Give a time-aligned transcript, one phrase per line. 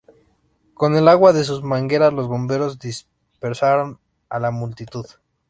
[0.73, 5.05] Con el agua de sus mangueras, los bomberos dispersaron a la multitud.